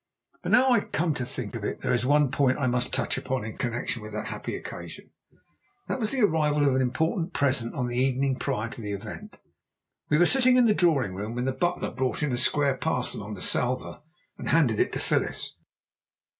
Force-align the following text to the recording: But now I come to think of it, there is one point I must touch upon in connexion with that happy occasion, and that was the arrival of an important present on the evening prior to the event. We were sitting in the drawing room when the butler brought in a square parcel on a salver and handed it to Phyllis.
But 0.41 0.51
now 0.51 0.71
I 0.71 0.79
come 0.79 1.13
to 1.13 1.25
think 1.27 1.53
of 1.53 1.63
it, 1.63 1.81
there 1.81 1.93
is 1.93 2.07
one 2.07 2.31
point 2.31 2.57
I 2.57 2.65
must 2.65 2.91
touch 2.91 3.19
upon 3.19 3.45
in 3.45 3.55
connexion 3.55 4.01
with 4.01 4.13
that 4.13 4.29
happy 4.29 4.55
occasion, 4.55 5.11
and 5.31 5.39
that 5.89 5.99
was 5.99 6.09
the 6.09 6.21
arrival 6.23 6.67
of 6.67 6.73
an 6.75 6.81
important 6.81 7.33
present 7.33 7.75
on 7.75 7.85
the 7.85 7.99
evening 7.99 8.37
prior 8.37 8.67
to 8.67 8.81
the 8.81 8.93
event. 8.93 9.37
We 10.09 10.17
were 10.17 10.25
sitting 10.25 10.57
in 10.57 10.65
the 10.65 10.73
drawing 10.73 11.13
room 11.13 11.35
when 11.35 11.45
the 11.45 11.51
butler 11.53 11.91
brought 11.91 12.23
in 12.23 12.33
a 12.33 12.37
square 12.37 12.77
parcel 12.77 13.21
on 13.21 13.37
a 13.37 13.41
salver 13.41 14.01
and 14.39 14.49
handed 14.49 14.79
it 14.79 14.91
to 14.93 14.99
Phyllis. 14.99 15.53